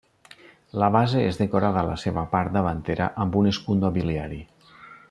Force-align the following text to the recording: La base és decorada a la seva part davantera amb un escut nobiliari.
La 0.83 0.87
base 0.95 1.21
és 1.25 1.37
decorada 1.43 1.83
a 1.83 1.89
la 1.91 1.99
seva 2.05 2.25
part 2.33 2.57
davantera 2.57 3.13
amb 3.27 3.39
un 3.43 3.53
escut 3.55 3.83
nobiliari. 3.87 4.43